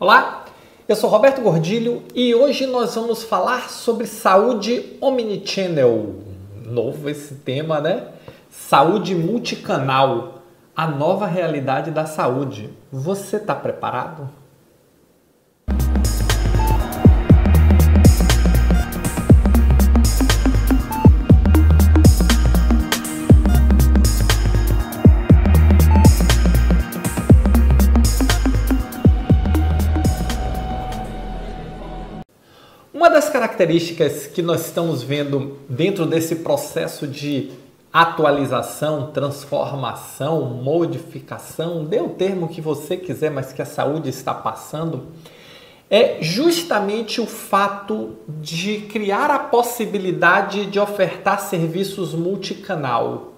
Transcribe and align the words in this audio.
Olá, 0.00 0.44
eu 0.86 0.94
sou 0.94 1.10
Roberto 1.10 1.40
Gordilho 1.40 2.04
e 2.14 2.32
hoje 2.32 2.68
nós 2.68 2.94
vamos 2.94 3.24
falar 3.24 3.68
sobre 3.68 4.06
saúde 4.06 4.96
omnichannel. 5.00 6.20
Novo 6.64 7.10
esse 7.10 7.34
tema, 7.34 7.80
né? 7.80 8.06
Saúde 8.48 9.12
multicanal, 9.16 10.44
a 10.76 10.86
nova 10.86 11.26
realidade 11.26 11.90
da 11.90 12.06
saúde. 12.06 12.70
Você 12.92 13.38
está 13.38 13.56
preparado? 13.56 14.30
Das 33.18 33.28
características 33.28 34.28
que 34.28 34.40
nós 34.40 34.66
estamos 34.66 35.02
vendo 35.02 35.58
dentro 35.68 36.06
desse 36.06 36.36
processo 36.36 37.04
de 37.04 37.50
atualização, 37.92 39.10
transformação, 39.10 40.42
modificação, 40.44 41.84
dê 41.84 41.98
o 41.98 42.10
termo 42.10 42.46
que 42.46 42.60
você 42.60 42.96
quiser, 42.96 43.32
mas 43.32 43.52
que 43.52 43.60
a 43.60 43.66
saúde 43.66 44.08
está 44.08 44.32
passando, 44.32 45.06
é 45.90 46.18
justamente 46.20 47.20
o 47.20 47.26
fato 47.26 48.10
de 48.28 48.82
criar 48.82 49.32
a 49.32 49.38
possibilidade 49.40 50.66
de 50.66 50.78
ofertar 50.78 51.40
serviços 51.40 52.14
multicanal. 52.14 53.32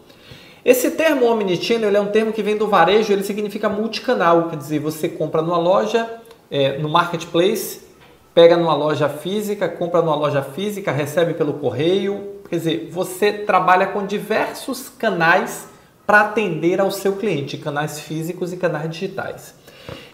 Esse 0.63 0.91
termo 0.91 1.25
omnichannel 1.25 1.97
é 1.97 2.01
um 2.03 2.09
termo 2.09 2.35
que 2.35 2.43
vem 2.43 2.59
do 2.59 2.69
varejo, 2.69 3.11
ele 3.11 3.25
significa 3.25 3.71
multicanal, 3.71 4.51
quer 4.51 4.57
dizer, 4.57 4.79
você 4.79 5.09
compra 5.09 5.41
numa 5.41 5.57
loja, 5.57 6.07
é, 6.51 6.77
no 6.77 6.91
marketplace, 6.91 7.89
pega 8.35 8.57
numa 8.57 8.75
loja 8.75 9.09
física, 9.09 9.69
compra 9.69 10.03
numa 10.03 10.17
loja 10.17 10.43
física, 10.43 10.93
recebe 10.93 11.35
pelo 11.35 11.55
correio. 11.55 12.41
Quer 12.49 12.57
dizer, 12.57 12.89
você 12.91 13.33
trabalha 13.33 13.87
com 13.89 14.07
diversos 14.07 14.89
canais 14.89 15.69
para 16.07 16.23
atender 16.23 16.81
ao 16.81 16.91
seu 16.91 17.17
cliente, 17.17 17.57
canais 17.57 18.01
físicos 18.01 18.53
e 18.53 18.57
canais 18.57 18.91
digitais. 18.91 19.55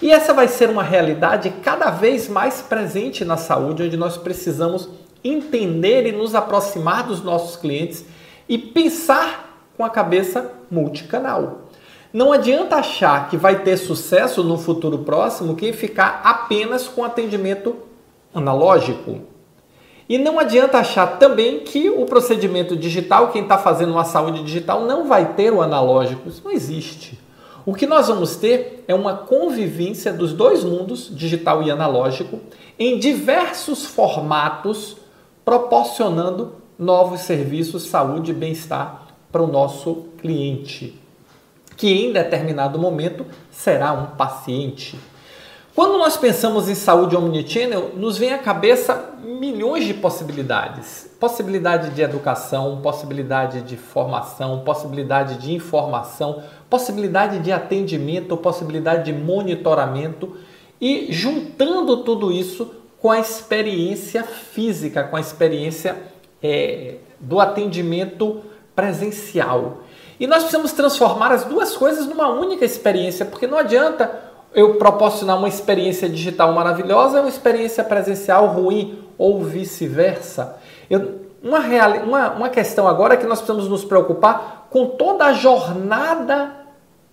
E 0.00 0.10
essa 0.10 0.34
vai 0.34 0.48
ser 0.48 0.68
uma 0.68 0.82
realidade 0.82 1.50
cada 1.62 1.90
vez 1.90 2.28
mais 2.28 2.60
presente 2.60 3.24
na 3.24 3.36
saúde, 3.36 3.82
onde 3.84 3.96
nós 3.96 4.16
precisamos 4.16 4.88
entender 5.24 6.06
e 6.06 6.12
nos 6.12 6.34
aproximar 6.34 7.04
dos 7.04 7.22
nossos 7.22 7.56
clientes 7.56 8.04
e 8.48 8.58
pensar 8.58 9.58
com 9.76 9.84
a 9.84 9.90
cabeça 9.90 10.52
multicanal. 10.70 11.62
Não 12.12 12.32
adianta 12.32 12.76
achar 12.76 13.28
que 13.28 13.36
vai 13.36 13.62
ter 13.62 13.76
sucesso 13.76 14.42
no 14.42 14.56
futuro 14.56 14.98
próximo 14.98 15.56
quem 15.56 15.72
ficar 15.72 16.20
apenas 16.24 16.86
com 16.86 17.04
atendimento 17.04 17.76
analógico. 18.36 19.20
E 20.08 20.18
não 20.18 20.38
adianta 20.38 20.78
achar 20.78 21.18
também 21.18 21.60
que 21.60 21.90
o 21.90 22.04
procedimento 22.04 22.76
digital, 22.76 23.32
quem 23.32 23.42
está 23.42 23.58
fazendo 23.58 23.92
uma 23.92 24.04
saúde 24.04 24.44
digital, 24.44 24.82
não 24.84 25.08
vai 25.08 25.34
ter 25.34 25.52
o 25.52 25.60
analógico. 25.60 26.28
Isso 26.28 26.42
não 26.44 26.52
existe. 26.52 27.18
O 27.64 27.74
que 27.74 27.86
nós 27.86 28.06
vamos 28.06 28.36
ter 28.36 28.84
é 28.86 28.94
uma 28.94 29.14
convivência 29.14 30.12
dos 30.12 30.32
dois 30.32 30.62
mundos, 30.62 31.10
digital 31.12 31.64
e 31.64 31.70
analógico, 31.70 32.38
em 32.78 32.98
diversos 32.98 33.84
formatos, 33.84 34.96
proporcionando 35.44 36.54
novos 36.78 37.22
serviços, 37.22 37.84
saúde 37.84 38.30
e 38.30 38.34
bem-estar 38.34 39.08
para 39.32 39.42
o 39.42 39.48
nosso 39.48 40.06
cliente, 40.18 41.00
que 41.76 41.88
em 41.88 42.12
determinado 42.12 42.78
momento 42.78 43.26
será 43.50 43.92
um 43.92 44.06
paciente. 44.16 44.96
Quando 45.76 45.98
nós 45.98 46.16
pensamos 46.16 46.70
em 46.70 46.74
saúde 46.74 47.14
omnichannel, 47.14 47.90
nos 47.94 48.16
vem 48.16 48.32
à 48.32 48.38
cabeça 48.38 49.10
milhões 49.22 49.84
de 49.84 49.92
possibilidades. 49.92 51.06
Possibilidade 51.20 51.90
de 51.90 52.00
educação, 52.00 52.80
possibilidade 52.80 53.60
de 53.60 53.76
formação, 53.76 54.62
possibilidade 54.64 55.36
de 55.36 55.52
informação, 55.52 56.42
possibilidade 56.70 57.40
de 57.40 57.52
atendimento, 57.52 58.38
possibilidade 58.38 59.04
de 59.04 59.12
monitoramento 59.12 60.38
e 60.80 61.08
juntando 61.10 61.98
tudo 61.98 62.32
isso 62.32 62.70
com 62.98 63.10
a 63.10 63.20
experiência 63.20 64.22
física, 64.22 65.04
com 65.04 65.16
a 65.16 65.20
experiência 65.20 65.94
é, 66.42 66.94
do 67.20 67.38
atendimento 67.38 68.40
presencial. 68.74 69.82
E 70.18 70.26
nós 70.26 70.38
precisamos 70.38 70.72
transformar 70.72 71.32
as 71.32 71.44
duas 71.44 71.76
coisas 71.76 72.06
numa 72.06 72.30
única 72.30 72.64
experiência, 72.64 73.26
porque 73.26 73.46
não 73.46 73.58
adianta 73.58 74.25
eu 74.54 74.74
proporcionar 74.74 75.38
uma 75.38 75.48
experiência 75.48 76.08
digital 76.08 76.52
maravilhosa, 76.52 77.20
uma 77.20 77.28
experiência 77.28 77.84
presencial 77.84 78.46
ruim 78.46 79.04
ou 79.18 79.42
vice-versa. 79.42 80.56
Uma, 81.42 81.60
uma, 82.02 82.30
uma 82.32 82.48
questão 82.48 82.88
agora 82.88 83.14
é 83.14 83.16
que 83.16 83.26
nós 83.26 83.40
precisamos 83.40 83.68
nos 83.68 83.84
preocupar 83.84 84.66
com 84.70 84.86
toda 84.86 85.26
a 85.26 85.32
jornada 85.32 86.52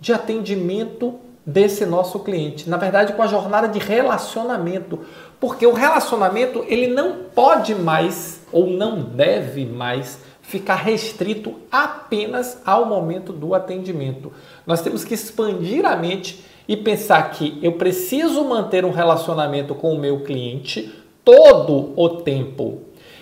de 0.00 0.12
atendimento 0.12 1.18
desse 1.46 1.84
nosso 1.84 2.20
cliente. 2.20 2.68
Na 2.68 2.76
verdade, 2.76 3.12
com 3.12 3.22
a 3.22 3.26
jornada 3.26 3.68
de 3.68 3.78
relacionamento. 3.78 5.00
Porque 5.38 5.66
o 5.66 5.72
relacionamento 5.72 6.64
ele 6.68 6.88
não 6.88 7.24
pode 7.34 7.74
mais 7.74 8.40
ou 8.50 8.66
não 8.68 9.02
deve 9.02 9.66
mais 9.66 10.18
ficar 10.40 10.76
restrito 10.76 11.54
apenas 11.70 12.58
ao 12.64 12.86
momento 12.86 13.32
do 13.32 13.54
atendimento. 13.54 14.32
Nós 14.66 14.82
temos 14.82 15.04
que 15.04 15.14
expandir 15.14 15.84
a 15.84 15.96
mente 15.96 16.44
e 16.66 16.76
pensar 16.76 17.30
que 17.30 17.58
eu 17.62 17.72
preciso 17.72 18.44
manter 18.44 18.84
um 18.84 18.90
relacionamento 18.90 19.74
com 19.74 19.92
o 19.92 19.98
meu 19.98 20.20
cliente 20.20 20.92
todo 21.24 21.92
o 21.96 22.08
tempo. 22.08 22.80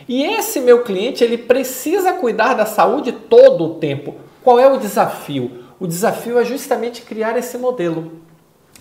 E 0.09 0.23
esse 0.25 0.61
meu 0.61 0.83
cliente, 0.83 1.23
ele 1.23 1.39
precisa 1.39 2.13
cuidar 2.13 2.55
da 2.55 2.67
saúde 2.67 3.13
todo 3.13 3.65
o 3.65 3.75
tempo. 3.75 4.17
Qual 4.43 4.59
é 4.59 4.67
o 4.71 4.79
desafio? 4.79 5.63
O 5.79 5.87
desafio 5.87 6.39
é 6.39 6.45
justamente 6.45 7.03
criar 7.03 7.37
esse 7.37 7.57
modelo 7.57 8.13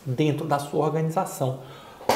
dentro 0.05 0.45
da 0.45 0.59
sua 0.59 0.83
organização. 0.83 1.59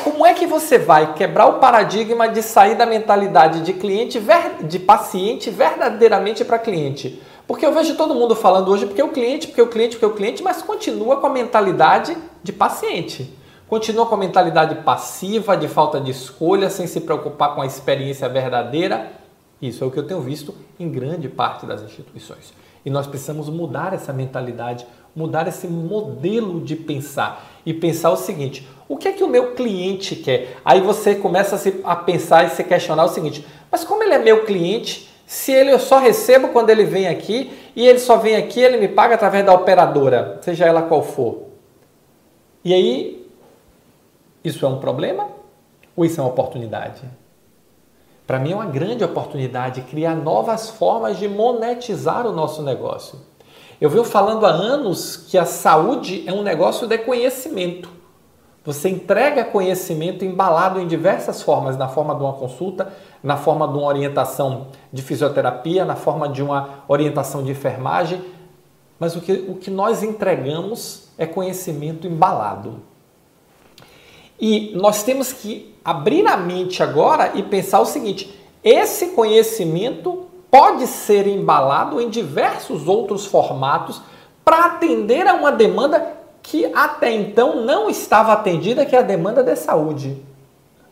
Como 0.04 0.26
é 0.26 0.34
que 0.34 0.46
você 0.46 0.78
vai 0.78 1.14
quebrar 1.14 1.48
o 1.48 1.60
paradigma 1.60 2.28
de 2.28 2.42
sair 2.42 2.76
da 2.76 2.86
mentalidade 2.86 3.62
de 3.62 3.74
cliente 3.74 4.22
de 4.64 4.80
paciente 4.80 5.50
verdadeiramente 5.50 6.44
para 6.44 6.60
cliente? 6.60 7.22
Porque 7.48 7.66
eu 7.66 7.72
vejo 7.72 7.96
todo 7.96 8.16
mundo 8.16 8.36
falando 8.36 8.72
hoje 8.72 8.86
porque 8.86 9.02
o 9.02 9.10
cliente, 9.10 9.48
porque 9.48 9.62
o 9.62 9.68
cliente, 9.68 9.96
porque 9.96 10.06
o 10.06 10.16
cliente, 10.16 10.44
mas 10.44 10.62
continua 10.62 11.18
com 11.18 11.28
a 11.28 11.30
mentalidade 11.30 12.18
de 12.46 12.54
paciente. 12.54 13.34
Continua 13.68 14.06
com 14.06 14.14
a 14.14 14.20
mentalidade 14.20 14.76
passiva, 14.84 15.58
de 15.58 15.68
falta 15.68 16.00
de 16.00 16.12
escolha, 16.12 16.70
sem 16.70 16.86
se 16.86 17.02
preocupar 17.02 17.56
com 17.56 17.62
a 17.62 17.66
experiência 17.66 18.30
verdadeira. 18.30 19.12
Isso 19.60 19.84
é 19.84 19.88
o 19.88 19.92
que 19.92 19.98
eu 19.98 20.06
tenho 20.06 20.22
visto 20.22 20.54
em 20.80 20.88
grande 20.88 21.28
parte 21.28 21.66
das 21.66 21.82
instituições. 21.82 22.54
E 22.86 22.90
nós 22.92 23.08
precisamos 23.08 23.50
mudar 23.50 23.94
essa 23.94 24.14
mentalidade, 24.14 24.86
mudar 25.16 25.48
esse 25.48 25.68
modelo 25.68 26.62
de 26.62 26.76
pensar 26.76 27.44
e 27.66 27.74
pensar 27.74 28.12
o 28.12 28.18
seguinte: 28.18 28.68
o 28.88 28.96
que 28.96 29.08
é 29.08 29.12
que 29.12 29.24
o 29.24 29.28
meu 29.28 29.56
cliente 29.56 30.16
quer? 30.16 30.58
Aí 30.64 30.80
você 30.80 31.16
começa 31.16 31.60
a 31.84 31.96
pensar 31.96 32.46
e 32.46 32.52
se 32.52 32.64
questionar 32.64 33.06
o 33.06 33.10
seguinte: 33.10 33.44
mas 33.72 33.84
como 33.84 34.04
ele 34.04 34.14
é 34.14 34.20
meu 34.20 34.46
cliente, 34.46 35.10
se 35.26 35.52
ele 35.52 35.72
eu 35.72 35.80
só 35.80 35.98
recebo 35.98 36.50
quando 36.50 36.70
ele 36.70 36.84
vem 36.84 37.08
aqui 37.08 37.52
e 37.76 37.88
ele 37.88 37.98
só 37.98 38.18
vem 38.18 38.36
aqui, 38.36 38.60
ele 38.60 38.78
me 38.78 38.88
paga 38.88 39.16
através 39.16 39.44
da 39.44 39.54
operadora, 39.56 40.38
seja 40.44 40.66
ela 40.66 40.84
qual 40.84 41.02
for. 41.02 41.55
E 42.66 42.74
aí, 42.74 43.30
isso 44.44 44.66
é 44.66 44.68
um 44.68 44.80
problema 44.80 45.28
ou 45.96 46.04
isso 46.04 46.20
é 46.20 46.24
uma 46.24 46.32
oportunidade? 46.32 47.04
Para 48.26 48.40
mim 48.40 48.54
é 48.54 48.56
uma 48.56 48.66
grande 48.66 49.04
oportunidade 49.04 49.82
criar 49.84 50.16
novas 50.16 50.72
formas 50.72 51.20
de 51.20 51.28
monetizar 51.28 52.26
o 52.26 52.32
nosso 52.32 52.64
negócio. 52.64 53.20
Eu 53.80 53.88
venho 53.88 54.04
falando 54.04 54.48
há 54.48 54.50
anos 54.50 55.16
que 55.16 55.38
a 55.38 55.46
saúde 55.46 56.24
é 56.26 56.34
um 56.34 56.42
negócio 56.42 56.88
de 56.88 56.98
conhecimento. 56.98 57.88
Você 58.66 58.90
entrega 58.90 59.46
conhecimento 59.46 60.26
embalado 60.26 60.80
em 60.80 60.88
diversas 60.88 61.44
formas, 61.44 61.78
na 61.78 61.88
forma 61.88 62.16
de 62.16 62.24
uma 62.24 62.34
consulta, 62.34 62.92
na 63.22 63.38
forma 63.38 63.68
de 63.68 63.78
uma 63.78 63.86
orientação 63.86 64.70
de 64.92 65.04
fisioterapia, 65.04 65.86
na 65.86 65.96
forma 65.96 66.28
de 66.28 66.42
uma 66.42 66.84
orientação 66.88 67.44
de 67.44 67.52
enfermagem, 67.52 68.24
mas 69.00 69.16
o 69.16 69.22
que, 69.22 69.34
o 69.48 69.54
que 69.54 69.70
nós 69.70 70.02
entregamos 70.02 71.05
é 71.18 71.26
conhecimento 71.26 72.08
embalado. 72.08 72.82
E 74.40 74.74
nós 74.76 75.04
temos 75.04 75.32
que 75.32 75.74
abrir 75.84 76.26
a 76.28 76.36
mente 76.36 76.84
agora 76.84 77.32
e 77.36 77.44
pensar 77.44 77.80
o 77.80 77.86
seguinte: 77.86 78.38
esse 78.64 79.08
conhecimento 79.08 80.26
pode 80.52 80.88
ser 80.88 81.28
embalado 81.28 82.02
em 82.02 82.10
diversos 82.10 82.88
outros 82.88 83.26
formatos 83.26 84.02
para 84.44 84.66
atender 84.66 85.28
a 85.28 85.34
uma 85.34 85.52
demanda 85.52 86.14
que 86.42 86.66
até 86.74 87.12
então 87.12 87.66
não 87.66 87.90
estava 87.90 88.34
atendida, 88.34 88.86
que 88.86 88.96
é 88.96 89.00
a 89.00 89.04
demanda 89.04 89.44
de 89.44 89.56
saúde. 89.56 90.22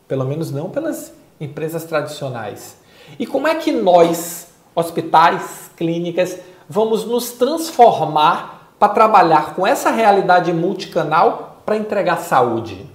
Pelo 0.07 0.25
menos 0.25 0.51
não 0.51 0.69
pelas 0.69 1.13
empresas 1.39 1.83
tradicionais. 1.83 2.77
E 3.19 3.25
como 3.25 3.47
é 3.47 3.55
que 3.55 3.71
nós, 3.71 4.47
hospitais, 4.75 5.69
clínicas, 5.75 6.39
vamos 6.67 7.05
nos 7.05 7.31
transformar 7.31 8.52
para 8.83 8.93
trabalhar 8.93 9.55
com 9.55 9.65
essa 9.65 9.89
realidade 9.89 10.51
multicanal 10.51 11.61
para 11.65 11.77
entregar 11.77 12.17
saúde? 12.17 12.85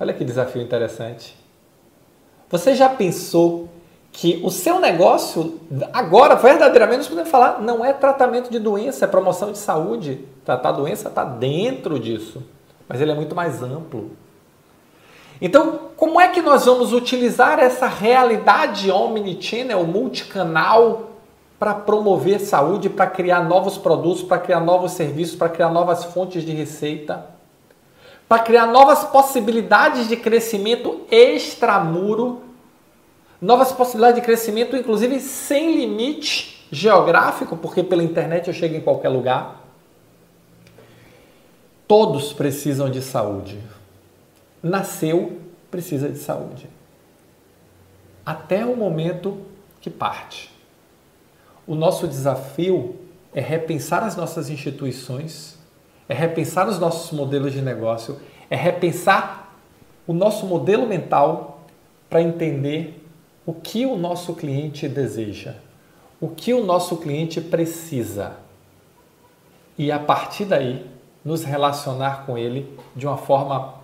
Olha 0.00 0.12
que 0.12 0.24
desafio 0.24 0.60
interessante. 0.60 1.36
Você 2.50 2.74
já 2.74 2.88
pensou 2.88 3.68
que 4.10 4.40
o 4.42 4.50
seu 4.50 4.80
negócio, 4.80 5.60
agora, 5.92 6.34
verdadeiramente, 6.34 6.98
nós 6.98 7.06
podemos 7.06 7.30
falar, 7.30 7.60
não 7.60 7.84
é 7.84 7.92
tratamento 7.92 8.50
de 8.50 8.58
doença, 8.58 9.04
é 9.04 9.08
promoção 9.08 9.52
de 9.52 9.58
saúde. 9.58 10.24
Tratar 10.44 10.72
doença 10.72 11.08
está 11.08 11.22
dentro 11.22 12.00
disso, 12.00 12.42
mas 12.88 13.00
ele 13.00 13.12
é 13.12 13.14
muito 13.14 13.36
mais 13.36 13.62
amplo. 13.62 14.10
Então, 15.40 15.78
como 15.96 16.20
é 16.20 16.26
que 16.26 16.42
nós 16.42 16.66
vamos 16.66 16.92
utilizar 16.92 17.60
essa 17.60 17.86
realidade 17.86 18.90
omnichannel, 18.90 19.84
multicanal, 19.84 21.07
para 21.58 21.74
promover 21.74 22.40
saúde, 22.40 22.88
para 22.88 23.06
criar 23.06 23.42
novos 23.42 23.76
produtos, 23.76 24.22
para 24.22 24.38
criar 24.38 24.60
novos 24.60 24.92
serviços, 24.92 25.36
para 25.36 25.48
criar 25.48 25.70
novas 25.70 26.04
fontes 26.04 26.44
de 26.44 26.52
receita, 26.52 27.26
para 28.28 28.42
criar 28.42 28.66
novas 28.66 29.04
possibilidades 29.04 30.08
de 30.08 30.16
crescimento 30.16 31.00
extramuro, 31.10 32.42
novas 33.40 33.72
possibilidades 33.72 34.20
de 34.20 34.26
crescimento, 34.26 34.76
inclusive 34.76 35.18
sem 35.20 35.74
limite 35.76 36.66
geográfico, 36.70 37.56
porque 37.56 37.82
pela 37.82 38.02
internet 38.02 38.46
eu 38.46 38.54
chego 38.54 38.76
em 38.76 38.80
qualquer 38.80 39.08
lugar. 39.08 39.64
Todos 41.86 42.32
precisam 42.32 42.90
de 42.90 43.00
saúde 43.00 43.58
nasceu, 44.62 45.40
precisa 45.70 46.08
de 46.08 46.18
saúde. 46.18 46.68
Até 48.24 48.64
o 48.64 48.76
momento 48.76 49.38
que 49.80 49.90
parte. 49.90 50.50
O 51.68 51.74
nosso 51.74 52.08
desafio 52.08 52.96
é 53.34 53.42
repensar 53.42 54.02
as 54.02 54.16
nossas 54.16 54.48
instituições, 54.48 55.58
é 56.08 56.14
repensar 56.14 56.66
os 56.66 56.78
nossos 56.78 57.12
modelos 57.12 57.52
de 57.52 57.60
negócio, 57.60 58.18
é 58.48 58.56
repensar 58.56 59.52
o 60.06 60.14
nosso 60.14 60.46
modelo 60.46 60.86
mental 60.86 61.60
para 62.08 62.22
entender 62.22 63.06
o 63.44 63.52
que 63.52 63.84
o 63.84 63.98
nosso 63.98 64.32
cliente 64.32 64.88
deseja, 64.88 65.56
o 66.18 66.28
que 66.28 66.54
o 66.54 66.64
nosso 66.64 66.96
cliente 66.96 67.38
precisa. 67.38 68.36
E 69.76 69.92
a 69.92 69.98
partir 69.98 70.46
daí, 70.46 70.86
nos 71.22 71.44
relacionar 71.44 72.24
com 72.24 72.38
ele 72.38 72.78
de 72.96 73.06
uma 73.06 73.18
forma 73.18 73.74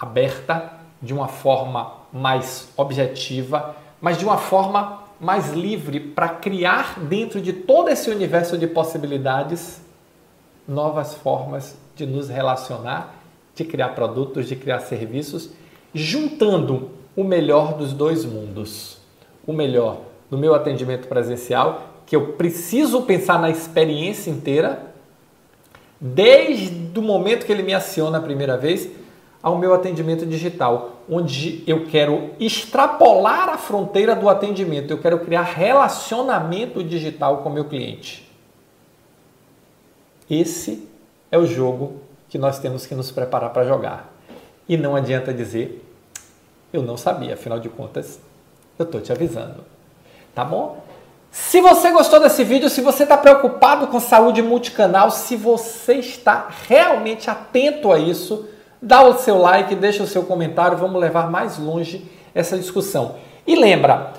aberta, 0.00 0.72
de 1.00 1.14
uma 1.14 1.28
forma 1.28 1.92
mais 2.12 2.68
objetiva, 2.76 3.76
mas 4.00 4.18
de 4.18 4.24
uma 4.24 4.36
forma 4.36 5.06
mais 5.20 5.52
livre 5.52 5.98
para 5.98 6.28
criar 6.28 7.00
dentro 7.00 7.40
de 7.40 7.52
todo 7.52 7.88
esse 7.88 8.10
universo 8.10 8.56
de 8.56 8.66
possibilidades 8.66 9.80
novas 10.66 11.14
formas 11.14 11.76
de 11.96 12.06
nos 12.06 12.28
relacionar, 12.28 13.14
de 13.54 13.64
criar 13.64 13.90
produtos, 13.90 14.46
de 14.46 14.54
criar 14.54 14.80
serviços, 14.80 15.50
juntando 15.92 16.90
o 17.16 17.24
melhor 17.24 17.74
dos 17.74 17.92
dois 17.92 18.24
mundos. 18.24 18.98
O 19.46 19.52
melhor 19.52 20.02
do 20.30 20.38
meu 20.38 20.54
atendimento 20.54 21.08
presencial, 21.08 21.94
que 22.06 22.14
eu 22.14 22.32
preciso 22.34 23.02
pensar 23.02 23.40
na 23.40 23.50
experiência 23.50 24.30
inteira, 24.30 24.86
desde 26.00 26.96
o 26.98 27.02
momento 27.02 27.44
que 27.44 27.50
ele 27.50 27.62
me 27.62 27.74
aciona 27.74 28.18
a 28.18 28.20
primeira 28.20 28.56
vez, 28.56 28.88
ao 29.42 29.56
meu 29.56 29.72
atendimento 29.72 30.26
digital, 30.26 31.02
onde 31.08 31.62
eu 31.66 31.86
quero 31.86 32.30
extrapolar 32.40 33.48
a 33.48 33.58
fronteira 33.58 34.14
do 34.14 34.28
atendimento, 34.28 34.90
eu 34.90 34.98
quero 34.98 35.20
criar 35.20 35.42
relacionamento 35.42 36.82
digital 36.82 37.38
com 37.38 37.50
meu 37.50 37.64
cliente. 37.64 38.28
Esse 40.28 40.88
é 41.30 41.38
o 41.38 41.46
jogo 41.46 42.02
que 42.28 42.36
nós 42.36 42.58
temos 42.58 42.84
que 42.84 42.94
nos 42.94 43.10
preparar 43.10 43.50
para 43.50 43.64
jogar. 43.64 44.12
E 44.68 44.76
não 44.76 44.94
adianta 44.94 45.32
dizer, 45.32 45.82
eu 46.72 46.82
não 46.82 46.96
sabia, 46.96 47.34
afinal 47.34 47.58
de 47.58 47.68
contas, 47.68 48.20
eu 48.78 48.84
estou 48.84 49.00
te 49.00 49.12
avisando. 49.12 49.64
Tá 50.34 50.44
bom? 50.44 50.84
Se 51.30 51.60
você 51.60 51.90
gostou 51.90 52.20
desse 52.20 52.44
vídeo, 52.44 52.68
se 52.68 52.80
você 52.80 53.04
está 53.04 53.16
preocupado 53.16 53.86
com 53.86 54.00
saúde 54.00 54.42
multicanal, 54.42 55.10
se 55.10 55.36
você 55.36 55.94
está 55.94 56.48
realmente 56.66 57.30
atento 57.30 57.92
a 57.92 57.98
isso, 57.98 58.48
Dá 58.80 59.02
o 59.02 59.18
seu 59.18 59.38
like, 59.38 59.74
deixa 59.74 60.02
o 60.02 60.06
seu 60.06 60.22
comentário, 60.22 60.78
vamos 60.78 61.00
levar 61.00 61.30
mais 61.30 61.58
longe 61.58 62.10
essa 62.34 62.56
discussão. 62.56 63.16
E 63.46 63.54
lembra, 63.56 64.12